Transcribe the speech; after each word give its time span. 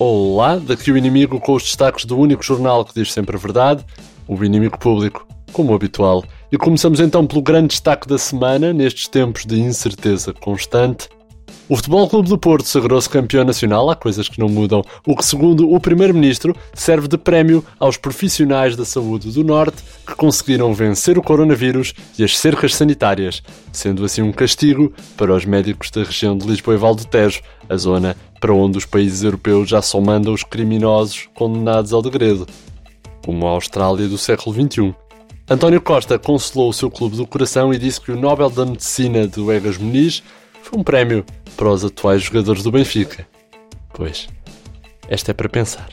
Olá, 0.00 0.58
daqui 0.58 0.92
o 0.92 0.96
inimigo 0.96 1.40
com 1.40 1.54
os 1.56 1.64
destaques 1.64 2.04
do 2.04 2.16
único 2.16 2.40
jornal 2.40 2.84
que 2.84 2.94
diz 2.94 3.12
sempre 3.12 3.34
a 3.34 3.38
verdade, 3.38 3.84
o 4.28 4.44
inimigo 4.44 4.78
público, 4.78 5.26
como 5.52 5.74
habitual. 5.74 6.22
E 6.52 6.56
começamos 6.56 7.00
então 7.00 7.26
pelo 7.26 7.42
grande 7.42 7.70
destaque 7.70 8.06
da 8.06 8.16
semana, 8.16 8.72
nestes 8.72 9.08
tempos 9.08 9.44
de 9.44 9.58
incerteza 9.58 10.32
constante. 10.32 11.08
O 11.68 11.76
Futebol 11.76 12.08
Clube 12.08 12.30
do 12.30 12.38
Porto 12.38 12.64
sagrou-se 12.64 13.10
campeão 13.10 13.44
nacional, 13.44 13.90
há 13.90 13.94
coisas 13.94 14.26
que 14.26 14.38
não 14.38 14.48
mudam, 14.48 14.82
o 15.06 15.14
que, 15.14 15.22
segundo 15.22 15.70
o 15.70 15.78
Primeiro-Ministro, 15.78 16.56
serve 16.72 17.06
de 17.08 17.18
prémio 17.18 17.62
aos 17.78 17.98
profissionais 17.98 18.74
da 18.74 18.86
saúde 18.86 19.30
do 19.30 19.44
Norte 19.44 19.82
que 20.06 20.14
conseguiram 20.14 20.72
vencer 20.72 21.18
o 21.18 21.22
coronavírus 21.22 21.92
e 22.18 22.24
as 22.24 22.38
cercas 22.38 22.74
sanitárias, 22.74 23.42
sendo 23.70 24.02
assim 24.02 24.22
um 24.22 24.32
castigo 24.32 24.90
para 25.14 25.34
os 25.34 25.44
médicos 25.44 25.90
da 25.90 26.04
região 26.04 26.38
de 26.38 26.46
Lisboa 26.46 26.74
e 26.74 26.78
Valdo 26.78 27.04
Tejo, 27.04 27.42
a 27.68 27.76
zona 27.76 28.16
para 28.40 28.54
onde 28.54 28.78
os 28.78 28.86
países 28.86 29.22
europeus 29.22 29.68
já 29.68 29.82
só 29.82 30.00
mandam 30.00 30.32
os 30.32 30.42
criminosos 30.42 31.28
condenados 31.34 31.92
ao 31.92 32.00
degredo, 32.00 32.46
como 33.22 33.46
a 33.46 33.50
Austrália 33.50 34.08
do 34.08 34.16
século 34.16 34.56
XXI. 34.56 34.94
António 35.50 35.82
Costa 35.82 36.18
consolou 36.18 36.70
o 36.70 36.74
seu 36.74 36.90
clube 36.90 37.16
do 37.16 37.26
coração 37.26 37.74
e 37.74 37.78
disse 37.78 38.00
que 38.00 38.12
o 38.12 38.18
Nobel 38.18 38.48
da 38.48 38.64
Medicina 38.64 39.26
do 39.26 39.52
Egas 39.52 39.76
Muniz 39.76 40.22
foi 40.68 40.78
um 40.78 40.82
prémio 40.82 41.24
para 41.56 41.70
os 41.70 41.82
atuais 41.82 42.22
jogadores 42.22 42.62
do 42.62 42.70
Benfica. 42.70 43.26
Pois, 43.94 44.28
esta 45.08 45.30
é 45.30 45.34
para 45.34 45.48
pensar. 45.48 45.88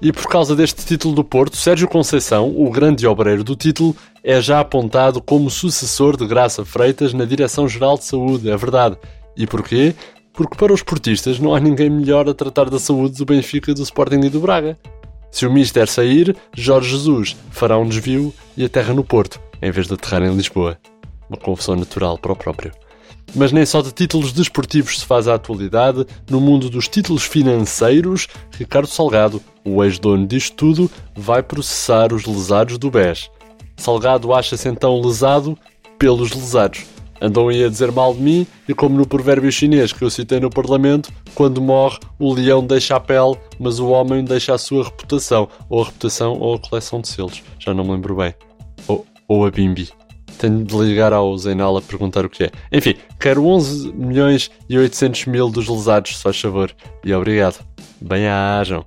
E 0.00 0.12
por 0.12 0.26
causa 0.26 0.56
deste 0.56 0.84
título 0.84 1.14
do 1.14 1.22
Porto, 1.22 1.56
Sérgio 1.56 1.86
Conceição, 1.86 2.52
o 2.56 2.68
grande 2.68 3.06
obreiro 3.06 3.44
do 3.44 3.54
título, 3.54 3.96
é 4.24 4.40
já 4.40 4.58
apontado 4.58 5.22
como 5.22 5.48
sucessor 5.48 6.16
de 6.16 6.26
Graça 6.26 6.64
Freitas 6.64 7.14
na 7.14 7.24
Direção-Geral 7.24 7.96
de 7.96 8.04
Saúde, 8.04 8.50
é 8.50 8.56
verdade. 8.56 8.98
E 9.36 9.46
porquê? 9.46 9.94
Porque 10.32 10.56
para 10.56 10.72
os 10.72 10.82
portistas 10.82 11.38
não 11.38 11.54
há 11.54 11.60
ninguém 11.60 11.88
melhor 11.88 12.28
a 12.28 12.34
tratar 12.34 12.68
da 12.68 12.80
saúde 12.80 13.18
do 13.18 13.24
Benfica, 13.24 13.72
do 13.72 13.82
Sporting 13.82 14.20
e 14.24 14.30
do 14.30 14.40
Braga. 14.40 14.76
Se 15.30 15.46
o 15.46 15.52
Mister 15.52 15.86
sair, 15.86 16.36
Jorge 16.52 16.90
Jesus 16.90 17.36
fará 17.52 17.78
um 17.78 17.88
desvio 17.88 18.34
e 18.56 18.64
aterra 18.64 18.92
no 18.92 19.04
Porto, 19.04 19.40
em 19.62 19.70
vez 19.70 19.86
de 19.86 19.94
aterrar 19.94 20.22
em 20.24 20.34
Lisboa. 20.34 20.76
Uma 21.30 21.38
confusão 21.38 21.76
natural 21.76 22.18
para 22.18 22.32
o 22.32 22.36
próprio. 22.36 22.81
Mas 23.34 23.50
nem 23.50 23.64
só 23.64 23.80
de 23.80 23.92
títulos 23.92 24.32
desportivos 24.32 25.00
se 25.00 25.06
faz 25.06 25.26
a 25.26 25.34
atualidade. 25.34 26.06
No 26.28 26.40
mundo 26.40 26.68
dos 26.68 26.86
títulos 26.86 27.22
financeiros, 27.22 28.28
Ricardo 28.58 28.88
Salgado, 28.88 29.40
o 29.64 29.82
ex-dono 29.82 30.26
disto 30.26 30.54
tudo, 30.56 30.90
vai 31.16 31.42
processar 31.42 32.12
os 32.12 32.26
lesados 32.26 32.76
do 32.76 32.90
BES. 32.90 33.30
Salgado 33.76 34.32
acha-se 34.34 34.68
então 34.68 35.00
lesado 35.00 35.56
pelos 35.98 36.32
lesados. 36.32 36.84
Andam 37.20 37.48
aí 37.48 37.64
a 37.64 37.68
dizer 37.68 37.92
mal 37.92 38.12
de 38.12 38.20
mim 38.20 38.46
e 38.68 38.74
como 38.74 38.96
no 38.96 39.06
provérbio 39.06 39.50
chinês 39.52 39.92
que 39.92 40.02
eu 40.02 40.10
citei 40.10 40.40
no 40.40 40.50
Parlamento, 40.50 41.12
quando 41.36 41.62
morre 41.62 41.98
o 42.18 42.34
leão 42.34 42.66
deixa 42.66 42.96
a 42.96 43.00
pele, 43.00 43.36
mas 43.60 43.78
o 43.78 43.88
homem 43.90 44.24
deixa 44.24 44.52
a 44.52 44.58
sua 44.58 44.84
reputação. 44.84 45.48
Ou 45.70 45.82
a 45.82 45.84
reputação 45.84 46.36
ou 46.38 46.54
a 46.54 46.58
coleção 46.58 47.00
de 47.00 47.06
selos. 47.06 47.40
Já 47.60 47.72
não 47.72 47.84
me 47.84 47.92
lembro 47.92 48.16
bem. 48.16 48.34
Ou, 48.88 49.06
ou 49.28 49.46
a 49.46 49.50
bimbi. 49.52 49.88
Tenho 50.42 50.64
de 50.64 50.76
ligar 50.76 51.12
ao 51.12 51.38
Zeinal 51.38 51.76
a 51.76 51.80
perguntar 51.80 52.26
o 52.26 52.28
que 52.28 52.42
é. 52.42 52.50
Enfim, 52.72 52.96
quero 53.20 53.46
11 53.46 53.92
milhões 53.92 54.50
e 54.68 54.76
800 54.76 55.26
mil 55.26 55.48
dos 55.48 55.68
lesados, 55.68 56.16
se 56.16 56.22
faz 56.24 56.40
favor. 56.40 56.74
E 57.04 57.14
obrigado. 57.14 57.64
Bem-ajam. 58.00 58.84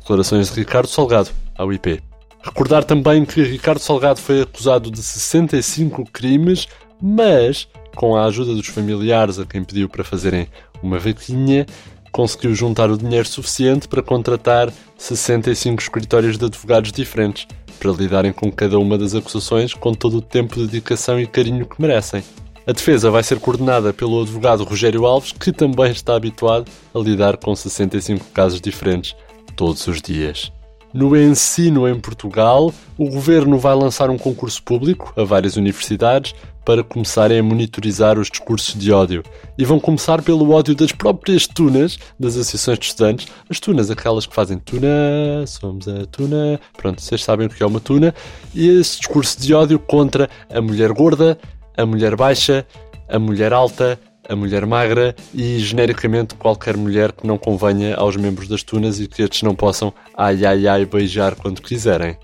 Declarações 0.00 0.50
de 0.50 0.58
Ricardo 0.58 0.88
Salgado, 0.88 1.30
ao 1.56 1.72
IP. 1.72 2.02
Recordar 2.42 2.82
também 2.82 3.24
que 3.24 3.44
Ricardo 3.44 3.78
Salgado 3.78 4.18
foi 4.18 4.42
acusado 4.42 4.90
de 4.90 5.00
65 5.00 6.04
crimes, 6.10 6.66
mas, 7.00 7.68
com 7.94 8.16
a 8.16 8.24
ajuda 8.24 8.52
dos 8.52 8.66
familiares 8.66 9.38
a 9.38 9.46
quem 9.46 9.62
pediu 9.62 9.88
para 9.88 10.02
fazerem 10.02 10.48
uma 10.82 10.98
vaquinha, 10.98 11.64
conseguiu 12.10 12.56
juntar 12.56 12.90
o 12.90 12.98
dinheiro 12.98 13.28
suficiente 13.28 13.86
para 13.86 14.02
contratar 14.02 14.72
65 14.98 15.80
escritórios 15.80 16.36
de 16.36 16.44
advogados 16.44 16.90
diferentes 16.90 17.46
para 17.82 17.90
lidarem 17.90 18.32
com 18.32 18.50
cada 18.52 18.78
uma 18.78 18.96
das 18.96 19.12
acusações 19.12 19.74
com 19.74 19.92
todo 19.92 20.18
o 20.18 20.22
tempo, 20.22 20.54
dedicação 20.54 21.18
e 21.18 21.26
carinho 21.26 21.66
que 21.66 21.82
merecem. 21.82 22.22
A 22.64 22.70
defesa 22.70 23.10
vai 23.10 23.24
ser 23.24 23.40
coordenada 23.40 23.92
pelo 23.92 24.22
advogado 24.22 24.62
Rogério 24.62 25.04
Alves, 25.04 25.32
que 25.32 25.50
também 25.50 25.90
está 25.90 26.14
habituado 26.14 26.70
a 26.94 26.98
lidar 27.00 27.36
com 27.38 27.56
65 27.56 28.26
casos 28.26 28.60
diferentes 28.60 29.16
todos 29.56 29.84
os 29.88 30.00
dias. 30.00 30.52
No 30.94 31.16
ensino 31.16 31.88
em 31.88 31.98
Portugal, 31.98 32.72
o 32.96 33.10
governo 33.10 33.58
vai 33.58 33.74
lançar 33.74 34.10
um 34.10 34.18
concurso 34.18 34.62
público 34.62 35.12
a 35.16 35.24
várias 35.24 35.56
universidades 35.56 36.36
para 36.64 36.82
começarem 36.82 37.38
a 37.38 37.42
monitorizar 37.42 38.18
os 38.18 38.28
discursos 38.28 38.78
de 38.78 38.92
ódio. 38.92 39.22
E 39.58 39.64
vão 39.64 39.80
começar 39.80 40.22
pelo 40.22 40.50
ódio 40.50 40.74
das 40.74 40.92
próprias 40.92 41.46
tunas, 41.46 41.98
das 42.18 42.36
associações 42.36 42.78
de 42.78 42.86
estudantes. 42.86 43.26
As 43.48 43.60
tunas, 43.60 43.90
aquelas 43.90 44.26
que 44.26 44.34
fazem 44.34 44.58
tuna, 44.58 45.46
somos 45.46 45.88
a 45.88 46.06
tuna. 46.06 46.60
Pronto, 46.76 47.00
vocês 47.00 47.22
sabem 47.22 47.46
o 47.46 47.50
que 47.50 47.62
é 47.62 47.66
uma 47.66 47.80
tuna. 47.80 48.14
E 48.54 48.68
esse 48.68 48.98
discurso 48.98 49.40
de 49.40 49.54
ódio 49.54 49.78
contra 49.78 50.28
a 50.52 50.60
mulher 50.60 50.92
gorda, 50.92 51.38
a 51.76 51.84
mulher 51.86 52.16
baixa, 52.16 52.66
a 53.08 53.18
mulher 53.18 53.52
alta, 53.52 53.98
a 54.28 54.36
mulher 54.36 54.64
magra 54.66 55.14
e, 55.34 55.58
genericamente, 55.58 56.34
qualquer 56.34 56.76
mulher 56.76 57.12
que 57.12 57.26
não 57.26 57.36
convenha 57.36 57.96
aos 57.96 58.16
membros 58.16 58.48
das 58.48 58.62
tunas 58.62 59.00
e 59.00 59.06
que 59.06 59.22
estes 59.22 59.42
não 59.42 59.54
possam 59.54 59.92
ai 60.16 60.44
ai 60.44 60.66
ai 60.66 60.86
beijar 60.86 61.34
quando 61.34 61.60
quiserem. 61.60 62.16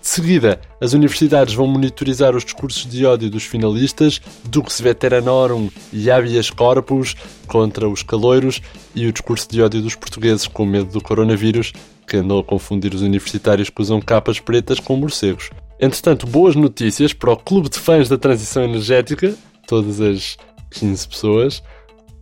De 0.00 0.08
seguida, 0.08 0.60
as 0.80 0.94
universidades 0.94 1.52
vão 1.52 1.66
monitorizar 1.66 2.34
os 2.34 2.42
discursos 2.42 2.86
de 2.86 3.04
ódio 3.04 3.28
dos 3.30 3.44
finalistas, 3.44 4.20
Dux 4.44 4.80
Veteranorum 4.80 5.68
e 5.92 6.10
Habeas 6.10 6.48
Corpus 6.48 7.14
contra 7.46 7.86
os 7.86 8.02
caloiros 8.02 8.62
e 8.94 9.06
o 9.06 9.12
discurso 9.12 9.46
de 9.50 9.60
ódio 9.60 9.82
dos 9.82 9.94
portugueses 9.94 10.46
com 10.46 10.64
medo 10.64 10.90
do 10.90 11.02
coronavírus, 11.02 11.72
que 12.06 12.16
andou 12.16 12.40
a 12.40 12.44
confundir 12.44 12.94
os 12.94 13.02
universitários 13.02 13.68
que 13.68 13.82
usam 13.82 14.00
capas 14.00 14.40
pretas 14.40 14.80
com 14.80 14.96
morcegos. 14.96 15.50
Entretanto, 15.78 16.26
boas 16.26 16.56
notícias 16.56 17.12
para 17.12 17.32
o 17.32 17.36
clube 17.36 17.68
de 17.68 17.78
fãs 17.78 18.08
da 18.08 18.16
transição 18.16 18.64
energética, 18.64 19.34
todas 19.66 20.00
as 20.00 20.38
15 20.70 21.08
pessoas. 21.08 21.62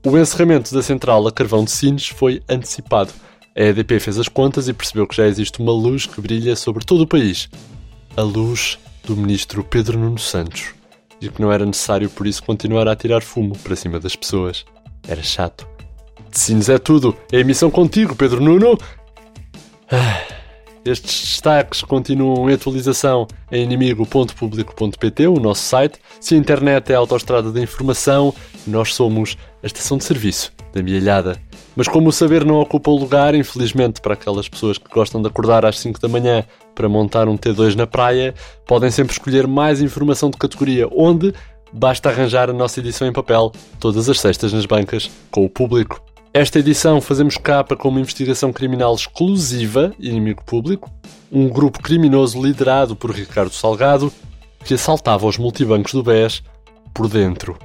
O 0.05 0.19
encerramento 0.19 0.75
da 0.75 0.83
central 0.83 1.27
a 1.27 1.33
carvão 1.33 1.65
de 1.65 1.71
Sines 1.71 2.09
foi 2.09 2.43
antecipado. 2.49 3.13
A 3.59 3.63
EDP 3.63 3.99
fez 3.99 4.17
as 4.21 4.29
contas 4.29 4.69
e 4.69 4.73
percebeu 4.73 5.05
que 5.05 5.17
já 5.17 5.27
existe 5.27 5.59
uma 5.59 5.73
luz 5.73 6.07
que 6.07 6.21
brilha 6.21 6.55
sobre 6.55 6.85
todo 6.85 7.01
o 7.01 7.07
país. 7.09 7.49
A 8.17 8.23
luz 8.23 8.79
do 9.03 9.17
ministro 9.17 9.65
Pedro 9.65 9.99
Nuno 9.99 10.17
Santos. 10.17 10.67
E 11.21 11.29
que 11.29 11.43
não 11.43 11.51
era 11.51 11.67
necessário 11.67 12.09
por 12.09 12.29
isso 12.29 12.41
continuar 12.45 12.87
a 12.87 12.95
tirar 12.95 13.21
fumo 13.21 13.59
para 13.59 13.75
cima 13.75 13.99
das 13.99 14.15
pessoas. 14.15 14.65
Era 15.09 15.25
chato. 15.25 15.67
De 16.31 16.39
Sines 16.39 16.69
é 16.69 16.79
tudo. 16.79 17.17
É 17.33 17.41
emissão 17.41 17.69
contigo, 17.69 18.15
Pedro 18.15 18.41
Nuno. 18.41 18.79
Ah, 19.91 20.23
estes 20.85 21.21
destaques 21.21 21.83
continuam 21.83 22.49
em 22.49 22.55
atualização 22.55 23.27
em 23.51 23.65
inimigo.publico.pt, 23.65 25.27
o 25.27 25.41
nosso 25.41 25.63
site. 25.63 25.99
Se 26.21 26.37
a 26.37 26.39
internet 26.39 26.93
é 26.93 26.95
a 26.95 26.99
autoestrada 26.99 27.51
da 27.51 27.61
informação, 27.61 28.33
nós 28.65 28.95
somos 28.95 29.37
a 29.65 29.67
estação 29.67 29.99
de 29.99 30.05
serviço 30.05 30.53
da 30.73 30.81
mielhada. 30.81 31.48
Mas 31.79 31.87
como 31.87 32.09
o 32.09 32.13
saber 32.13 32.45
não 32.45 32.57
ocupa 32.57 32.91
o 32.91 32.99
lugar, 32.99 33.37
infelizmente 33.37 34.01
para 34.01 34.15
aquelas 34.15 34.49
pessoas 34.49 34.79
que 34.79 34.93
gostam 34.93 35.23
de 35.23 35.29
acordar 35.29 35.65
às 35.65 35.79
5 35.79 36.01
da 36.01 36.09
manhã 36.09 36.45
para 36.75 36.89
montar 36.89 37.29
um 37.29 37.39
T2 37.39 37.77
na 37.77 37.87
praia, 37.87 38.35
podem 38.67 38.91
sempre 38.91 39.13
escolher 39.13 39.47
mais 39.47 39.81
informação 39.81 40.29
de 40.29 40.37
categoria, 40.37 40.89
onde 40.91 41.33
basta 41.73 42.09
arranjar 42.09 42.51
a 42.51 42.53
nossa 42.53 42.81
edição 42.81 43.07
em 43.07 43.13
papel, 43.13 43.53
todas 43.79 44.09
as 44.09 44.19
sextas 44.19 44.53
nas 44.53 44.67
bancas, 44.67 45.09
com 45.31 45.45
o 45.45 45.49
público. 45.49 46.03
Esta 46.35 46.59
edição 46.59 47.01
fazemos 47.01 47.37
capa 47.37 47.77
com 47.77 47.91
uma 47.91 48.01
investigação 48.01 48.53
criminal 48.53 48.93
exclusiva, 48.97 49.93
inimigo 50.01 50.43
público, 50.45 50.91
um 51.31 51.49
grupo 51.49 51.81
criminoso 51.81 52.43
liderado 52.43 52.97
por 52.97 53.13
Ricardo 53.13 53.55
Salgado, 53.55 54.13
que 54.65 54.75
assaltava 54.75 55.29
os 55.29 55.39
multibancos 55.39 55.93
do 55.93 56.03
BES 56.03 56.43
por 56.93 57.07
dentro. 57.07 57.57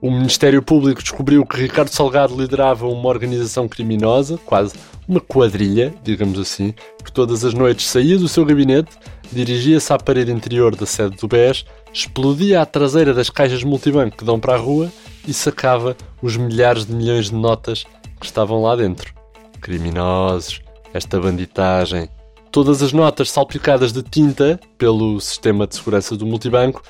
O 0.00 0.12
Ministério 0.12 0.62
Público 0.62 1.02
descobriu 1.02 1.44
que 1.44 1.60
Ricardo 1.60 1.88
Salgado 1.88 2.40
liderava 2.40 2.86
uma 2.86 3.08
organização 3.08 3.66
criminosa, 3.66 4.38
quase 4.46 4.74
uma 5.08 5.20
quadrilha, 5.20 5.92
digamos 6.04 6.38
assim, 6.38 6.72
que 7.04 7.10
todas 7.10 7.44
as 7.44 7.52
noites 7.52 7.86
saía 7.86 8.16
do 8.16 8.28
seu 8.28 8.44
gabinete, 8.44 8.96
dirigia-se 9.32 9.92
à 9.92 9.98
parede 9.98 10.30
interior 10.30 10.76
da 10.76 10.86
sede 10.86 11.16
do 11.16 11.26
BES, 11.26 11.64
explodia 11.92 12.62
a 12.62 12.66
traseira 12.66 13.12
das 13.12 13.28
caixas 13.28 13.64
multibanco 13.64 14.18
que 14.18 14.24
dão 14.24 14.38
para 14.38 14.54
a 14.54 14.58
rua 14.58 14.88
e 15.26 15.34
sacava 15.34 15.96
os 16.22 16.36
milhares 16.36 16.86
de 16.86 16.94
milhões 16.94 17.30
de 17.30 17.34
notas 17.34 17.84
que 18.20 18.26
estavam 18.26 18.62
lá 18.62 18.76
dentro. 18.76 19.12
Criminosos, 19.60 20.60
esta 20.94 21.18
banditagem. 21.18 22.08
Todas 22.52 22.82
as 22.82 22.92
notas 22.92 23.32
salpicadas 23.32 23.92
de 23.92 24.02
tinta 24.04 24.60
pelo 24.78 25.20
sistema 25.20 25.66
de 25.66 25.74
segurança 25.74 26.16
do 26.16 26.24
multibanco 26.24 26.82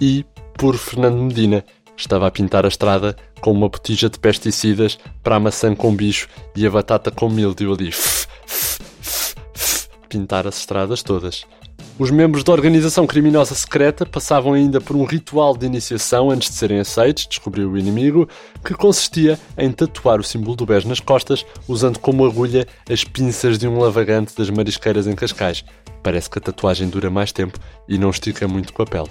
e 0.00 0.24
por 0.56 0.76
Fernando 0.76 1.20
Medina, 1.20 1.64
Estava 1.96 2.26
a 2.26 2.30
pintar 2.30 2.64
a 2.64 2.68
estrada 2.68 3.16
com 3.40 3.52
uma 3.52 3.68
botija 3.68 4.08
de 4.10 4.18
pesticidas 4.18 4.98
para 5.22 5.36
a 5.36 5.40
maçã 5.40 5.74
com 5.74 5.94
bicho 5.94 6.28
e 6.56 6.66
a 6.66 6.70
batata 6.70 7.10
com 7.10 7.28
mildio 7.28 7.72
ali. 7.72 7.90
Pintar 10.08 10.46
as 10.46 10.58
estradas 10.58 11.02
todas. 11.02 11.44
Os 11.96 12.10
membros 12.10 12.42
da 12.42 12.52
organização 12.52 13.06
criminosa 13.06 13.54
secreta 13.54 14.04
passavam 14.04 14.52
ainda 14.52 14.80
por 14.80 14.96
um 14.96 15.04
ritual 15.04 15.56
de 15.56 15.64
iniciação 15.64 16.28
antes 16.28 16.50
de 16.50 16.56
serem 16.56 16.80
aceitos, 16.80 17.24
descobriu 17.24 17.70
o 17.70 17.78
inimigo, 17.78 18.28
que 18.64 18.74
consistia 18.74 19.38
em 19.56 19.70
tatuar 19.70 20.18
o 20.18 20.24
símbolo 20.24 20.56
do 20.56 20.66
BES 20.66 20.84
nas 20.86 20.98
costas, 20.98 21.46
usando 21.68 22.00
como 22.00 22.26
agulha 22.26 22.66
as 22.90 23.04
pinças 23.04 23.58
de 23.58 23.68
um 23.68 23.78
lavagante 23.78 24.34
das 24.36 24.50
marisqueiras 24.50 25.06
em 25.06 25.14
Cascais. 25.14 25.64
Parece 26.02 26.28
que 26.28 26.38
a 26.38 26.42
tatuagem 26.42 26.88
dura 26.88 27.10
mais 27.10 27.30
tempo 27.30 27.60
e 27.88 27.96
não 27.96 28.10
estica 28.10 28.48
muito 28.48 28.72
com 28.72 28.82
a 28.82 28.86
pele, 28.86 29.10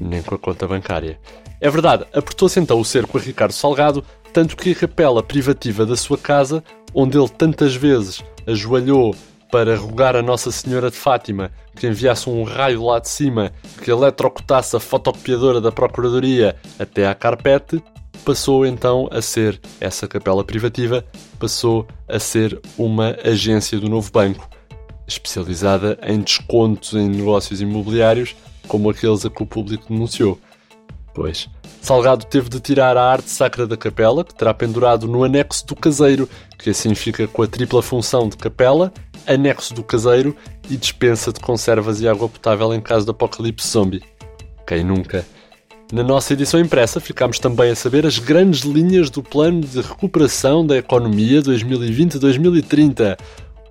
nem 0.00 0.22
com 0.22 0.34
a 0.34 0.38
conta 0.38 0.66
bancária. 0.66 1.18
É 1.60 1.68
verdade, 1.70 2.04
apertou-se 2.12 2.58
então 2.60 2.78
o 2.78 2.84
cerco 2.84 3.18
a 3.18 3.20
Ricardo 3.20 3.52
Salgado, 3.52 4.04
tanto 4.32 4.56
que 4.56 4.72
a 4.72 4.74
capela 4.74 5.22
privativa 5.22 5.84
da 5.84 5.96
sua 5.96 6.16
casa, 6.16 6.62
onde 6.94 7.18
ele 7.18 7.28
tantas 7.28 7.74
vezes 7.74 8.22
ajoelhou 8.46 9.14
para 9.50 9.76
rogar 9.76 10.14
a 10.14 10.22
Nossa 10.22 10.52
Senhora 10.52 10.90
de 10.90 10.96
Fátima 10.96 11.50
que 11.74 11.86
enviasse 11.86 12.28
um 12.28 12.42
raio 12.42 12.84
lá 12.84 12.98
de 12.98 13.08
cima 13.08 13.52
que 13.82 13.90
eletrocutasse 13.90 14.76
a 14.76 14.80
fotocopiadora 14.80 15.60
da 15.60 15.72
Procuradoria 15.72 16.56
até 16.78 17.06
à 17.06 17.14
carpete, 17.14 17.82
passou 18.24 18.66
então 18.66 19.08
a 19.10 19.22
ser, 19.22 19.60
essa 19.80 20.06
capela 20.06 20.44
privativa, 20.44 21.04
passou 21.38 21.86
a 22.08 22.18
ser 22.18 22.60
uma 22.76 23.16
agência 23.24 23.78
do 23.78 23.88
novo 23.88 24.10
banco, 24.10 24.48
especializada 25.06 25.98
em 26.02 26.20
descontos 26.20 26.92
em 26.94 27.08
negócios 27.08 27.60
imobiliários, 27.60 28.36
como 28.68 28.90
aqueles 28.90 29.24
a 29.26 29.30
que 29.30 29.42
o 29.42 29.46
público 29.46 29.86
denunciou. 29.88 30.38
Pois, 31.14 31.48
Salgado 31.80 32.26
teve 32.26 32.48
de 32.48 32.60
tirar 32.60 32.96
a 32.96 33.10
arte 33.10 33.30
sacra 33.30 33.66
da 33.66 33.76
capela, 33.76 34.24
que 34.24 34.34
terá 34.34 34.52
pendurado 34.52 35.08
no 35.08 35.24
anexo 35.24 35.66
do 35.66 35.74
caseiro, 35.74 36.28
que 36.58 36.70
assim 36.70 36.94
fica 36.94 37.26
com 37.26 37.42
a 37.42 37.46
tripla 37.46 37.82
função 37.82 38.28
de 38.28 38.36
capela, 38.36 38.92
anexo 39.26 39.74
do 39.74 39.82
caseiro 39.82 40.36
e 40.70 40.76
dispensa 40.76 41.32
de 41.32 41.40
conservas 41.40 42.00
e 42.00 42.08
água 42.08 42.28
potável 42.28 42.72
em 42.74 42.80
caso 42.80 43.04
de 43.04 43.10
apocalipse 43.10 43.66
zombie. 43.66 44.02
Quem 44.66 44.84
nunca? 44.84 45.24
Na 45.90 46.02
nossa 46.02 46.34
edição 46.34 46.60
impressa 46.60 47.00
ficámos 47.00 47.38
também 47.38 47.70
a 47.70 47.74
saber 47.74 48.04
as 48.04 48.18
grandes 48.18 48.60
linhas 48.60 49.08
do 49.08 49.22
plano 49.22 49.62
de 49.62 49.80
recuperação 49.80 50.66
da 50.66 50.76
economia 50.76 51.40
2020-2030, 51.40 53.18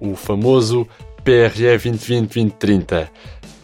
o 0.01 0.15
famoso 0.15 0.87
PRE 1.23 1.77
2020-2030. 1.77 3.07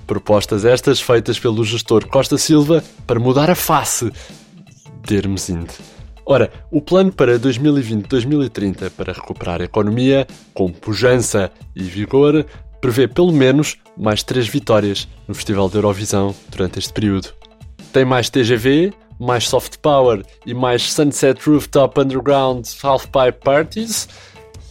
Propostas 0.05 0.65
estas 0.65 0.99
feitas 0.99 1.39
pelo 1.39 1.63
gestor 1.63 2.07
Costa 2.07 2.37
Silva 2.37 2.83
para 3.07 3.19
mudar 3.19 3.49
a 3.49 3.55
face 3.55 4.11
de 5.05 5.15
Hermesinde. 5.15 5.73
Ora, 6.25 6.51
o 6.71 6.81
plano 6.81 7.11
para 7.11 7.37
2020-2030 7.37 8.89
para 8.91 9.13
recuperar 9.13 9.61
a 9.61 9.65
economia 9.65 10.25
com 10.53 10.71
pujança 10.71 11.51
e 11.75 11.83
vigor 11.83 12.45
prevê 12.79 13.07
pelo 13.07 13.31
menos 13.31 13.77
mais 13.97 14.23
três 14.23 14.47
vitórias 14.47 15.07
no 15.27 15.33
Festival 15.33 15.69
de 15.69 15.75
Eurovisão 15.75 16.33
durante 16.49 16.79
este 16.79 16.93
período. 16.93 17.29
Tem 17.91 18.05
mais 18.05 18.29
TGV, 18.29 18.93
mais 19.19 19.47
soft 19.47 19.77
power 19.77 20.23
e 20.45 20.53
mais 20.53 20.91
Sunset 20.91 21.39
Rooftop 21.47 21.99
Underground 21.99 22.65
Half-Pipe 22.81 23.39
Parties, 23.43 24.07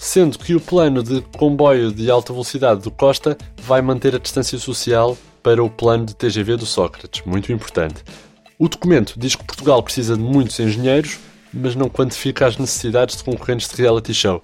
sendo 0.03 0.37
que 0.37 0.53
o 0.53 0.61
plano 0.61 1.01
de 1.01 1.21
comboio 1.39 1.93
de 1.93 2.11
alta 2.11 2.33
velocidade 2.33 2.81
do 2.81 2.91
Costa 2.91 3.39
vai 3.63 3.81
manter 3.81 4.17
a 4.17 4.19
distância 4.19 4.59
social 4.59 5.17
para 5.45 5.63
o 5.63 5.71
plano 5.71 6.05
de 6.05 6.17
TGV 6.17 6.57
do 6.57 6.67
Sócrates, 6.67 7.25
muito 7.25 7.53
importante. 7.53 8.03
O 8.59 8.69
documento 8.69 9.15
diz 9.17 9.37
que 9.37 9.45
Portugal 9.45 9.81
precisa 9.81 10.17
de 10.17 10.23
muitos 10.23 10.59
engenheiros, 10.59 11.21
mas 11.55 11.77
não 11.77 11.89
quantifica 11.89 12.49
as 12.49 12.59
necessidades 12.59 13.19
de 13.19 13.23
concorrentes 13.23 13.69
de 13.69 13.81
reality 13.81 14.13
show. 14.13 14.43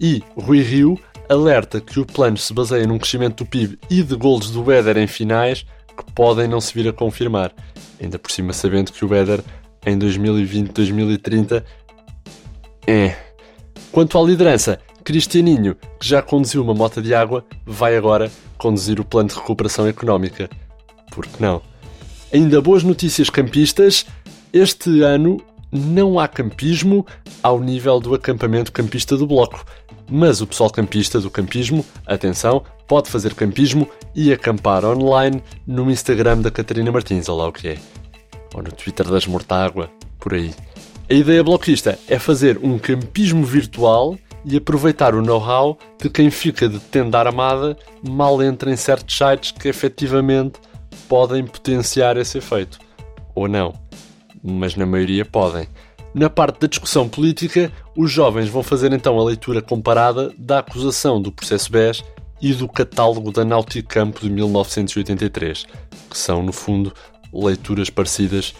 E 0.00 0.22
Rui 0.38 0.62
Rio 0.62 0.98
alerta 1.28 1.82
que 1.82 2.00
o 2.00 2.06
plano 2.06 2.38
se 2.38 2.54
baseia 2.54 2.86
num 2.86 2.98
crescimento 2.98 3.44
do 3.44 3.50
PIB 3.50 3.78
e 3.90 4.02
de 4.02 4.16
golos 4.16 4.52
do 4.52 4.72
Éder 4.72 4.96
em 4.96 5.06
finais 5.06 5.66
que 5.94 6.12
podem 6.14 6.48
não 6.48 6.62
se 6.62 6.72
vir 6.72 6.88
a 6.88 6.94
confirmar, 6.94 7.52
ainda 8.00 8.18
por 8.18 8.30
cima 8.30 8.54
sabendo 8.54 8.90
que 8.90 9.04
o 9.04 9.14
Éder 9.14 9.44
em 9.84 9.98
2020-2030 9.98 11.62
é. 12.86 13.14
Quanto 13.92 14.18
à 14.18 14.22
liderança, 14.22 14.80
Cristianinho, 15.04 15.76
que 16.00 16.08
já 16.08 16.22
conduziu 16.22 16.62
uma 16.62 16.72
mota 16.72 17.02
de 17.02 17.14
água, 17.14 17.44
vai 17.66 17.94
agora 17.94 18.32
conduzir 18.56 18.98
o 18.98 19.04
plano 19.04 19.28
de 19.28 19.34
recuperação 19.34 19.86
económica. 19.86 20.48
Por 21.10 21.26
que 21.26 21.42
não? 21.42 21.60
Ainda 22.32 22.60
boas 22.62 22.82
notícias 22.82 23.28
campistas. 23.28 24.06
Este 24.50 25.02
ano 25.02 25.42
não 25.70 26.18
há 26.18 26.26
campismo 26.26 27.06
ao 27.42 27.60
nível 27.60 28.00
do 28.00 28.14
acampamento 28.14 28.72
campista 28.72 29.14
do 29.14 29.26
Bloco. 29.26 29.64
Mas 30.10 30.40
o 30.40 30.46
pessoal 30.46 30.70
campista 30.70 31.20
do 31.20 31.30
campismo, 31.30 31.84
atenção, 32.06 32.62
pode 32.88 33.10
fazer 33.10 33.34
campismo 33.34 33.86
e 34.14 34.32
acampar 34.32 34.84
online 34.84 35.42
no 35.66 35.90
Instagram 35.90 36.40
da 36.40 36.50
Catarina 36.50 36.90
Martins, 36.90 37.28
olha 37.28 37.42
lá 37.42 37.48
o 37.48 37.52
que 37.52 37.68
é. 37.68 37.78
Ou 38.54 38.62
no 38.62 38.72
Twitter 38.72 39.06
das 39.08 39.26
Mortágua, 39.26 39.90
por 40.18 40.32
aí. 40.32 40.54
A 41.10 41.12
ideia 41.12 41.44
bloquista 41.44 41.98
é 42.08 42.18
fazer 42.18 42.58
um 42.62 42.78
campismo 42.78 43.44
virtual 43.44 44.16
e 44.44 44.56
aproveitar 44.56 45.14
o 45.14 45.22
know-how 45.22 45.78
de 46.00 46.10
quem 46.10 46.30
fica 46.30 46.68
de 46.68 46.78
tenda 46.78 47.18
armada 47.18 47.76
mal 48.06 48.42
entra 48.42 48.70
em 48.70 48.76
certos 48.76 49.16
sites 49.16 49.52
que 49.52 49.68
efetivamente 49.68 50.60
podem 51.08 51.44
potenciar 51.44 52.16
esse 52.16 52.38
efeito. 52.38 52.78
Ou 53.34 53.48
não. 53.48 53.72
Mas 54.42 54.76
na 54.76 54.84
maioria 54.84 55.24
podem. 55.24 55.66
Na 56.14 56.30
parte 56.30 56.60
da 56.60 56.66
discussão 56.68 57.08
política, 57.08 57.72
os 57.96 58.10
jovens 58.10 58.48
vão 58.48 58.62
fazer 58.62 58.92
então 58.92 59.18
a 59.18 59.24
leitura 59.24 59.60
comparada 59.60 60.32
da 60.38 60.60
acusação 60.60 61.20
do 61.20 61.32
processo 61.32 61.72
BES 61.72 62.04
e 62.40 62.52
do 62.52 62.68
catálogo 62.68 63.32
da 63.32 63.44
Nauticampo 63.44 64.20
de 64.20 64.30
1983, 64.30 65.64
que 66.10 66.18
são, 66.18 66.42
no 66.42 66.52
fundo, 66.52 66.92
leituras 67.32 67.90
parecidas 67.90 68.54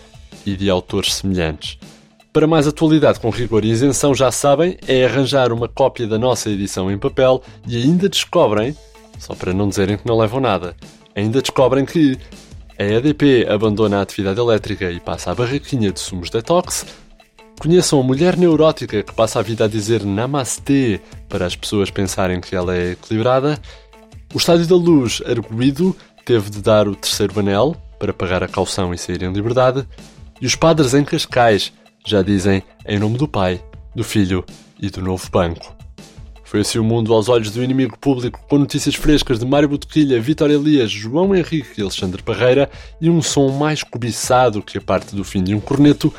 e 0.45 0.57
de 0.57 0.69
autores 0.69 1.15
semelhantes. 1.15 1.79
Para 2.35 2.49
mais 2.49 2.67
atualidade 2.67 3.21
com 3.21 3.31
rigor 3.31 3.65
e 3.65 3.71
isenção, 3.71 4.13
já 4.13 4.33
sabem, 4.33 4.77
é 4.89 5.05
arranjar 5.05 5.53
uma 5.53 5.69
cópia 5.69 6.05
da 6.05 6.19
nossa 6.19 6.51
edição 6.51 6.91
em 6.91 6.99
papel 6.99 7.41
e 7.65 7.81
ainda 7.81 8.09
descobrem, 8.09 8.77
só 9.21 9.37
para 9.37 9.55
não 9.55 9.69
dizerem 9.69 9.97
que 9.97 10.05
não 10.05 10.19
levam 10.19 10.41
nada, 10.41 10.75
ainda 11.15 11.41
descobrem 11.41 11.85
que 11.85 12.19
a 12.77 12.83
EDP 12.83 13.47
abandona 13.49 13.99
a 13.99 14.03
atividade 14.03 14.41
elétrica 14.41 14.91
e 14.91 14.99
passa 14.99 15.31
à 15.31 15.35
barraquinha 15.37 15.93
de 15.93 16.01
sumos 16.01 16.29
detox. 16.29 16.85
Conheçam 17.61 18.01
a 18.01 18.03
mulher 18.03 18.37
neurótica 18.37 19.05
que 19.05 19.15
passa 19.15 19.39
a 19.39 19.43
vida 19.43 19.67
a 19.67 19.69
dizer 19.69 20.05
namastê 20.05 21.01
para 21.29 21.47
as 21.47 21.55
pessoas 21.55 21.89
pensarem 21.89 22.41
que 22.41 22.57
ela 22.57 22.75
é 22.75 22.91
equilibrada. 22.91 23.61
O 24.35 24.39
Estádio 24.39 24.67
da 24.67 24.75
Luz, 24.75 25.23
arguído, 25.25 25.97
teve 26.25 26.51
de 26.51 26.61
dar 26.61 26.89
o 26.89 26.97
terceiro 26.97 27.39
anel 27.39 27.77
para 27.97 28.13
pagar 28.13 28.43
a 28.43 28.49
caução 28.49 28.93
e 28.93 28.99
sair 28.99 29.23
em 29.23 29.33
liberdade. 29.33 29.87
E 30.41 30.47
os 30.47 30.57
padres 30.57 30.95
em 30.95 31.05
Cascais 31.05 31.73
já 32.04 32.23
dizem 32.23 32.62
em 32.87 32.99
nome 32.99 33.16
do 33.16 33.26
Pai, 33.26 33.62
do 33.94 34.04
Filho 34.04 34.44
e 34.80 34.90
do 34.90 35.00
Novo 35.00 35.28
Banco. 35.30 35.75
Foi 36.44 36.61
assim 36.61 36.78
o 36.78 36.84
mundo 36.84 37.12
aos 37.12 37.28
olhos 37.28 37.50
do 37.50 37.64
inimigo 37.64 37.99
público, 37.99 38.40
com 38.49 38.58
notícias 38.58 38.94
frescas 38.94 39.40
de 39.40 39.46
Mário 39.46 39.68
Botequilha, 39.68 40.20
Vitória 40.20 40.54
Elias, 40.54 40.90
João 40.90 41.34
Henrique 41.34 41.80
e 41.80 41.82
Alexandre 41.82 42.23
Parreira 42.23 42.70
e 43.00 43.11
um 43.11 43.20
som 43.20 43.50
mais 43.50 43.82
cobiçado 43.82 44.62
que 44.62 44.78
a 44.78 44.80
parte 44.80 45.16
do 45.16 45.25
fim 45.25 45.42
de 45.42 45.54
um 45.54 45.61
corneto 45.61 46.14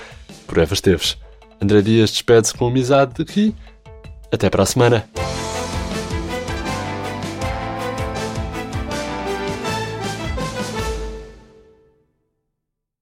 por 0.46 0.58
Eva 0.58 0.74
Esteves. 0.74 1.18
André 1.62 1.82
Dias 1.82 2.12
despede-se 2.12 2.54
com 2.54 2.68
amizade 2.68 3.14
daqui. 3.18 3.56
Até 4.32 4.50
para 4.50 4.64
a 4.64 4.66
semana. 4.66 5.08